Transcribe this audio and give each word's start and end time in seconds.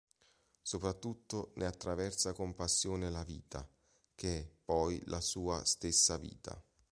Soprattutto 0.63 1.51
ne 1.57 1.67
attraversa 1.67 2.33
con 2.33 2.55
passione 2.55 3.11
la 3.11 3.21
vita: 3.23 3.69
che 4.15 4.39
è 4.39 4.51
poi 4.65 4.99
la 5.05 5.21
sua 5.21 5.63
stessa 5.63 6.17
vita. 6.17 6.59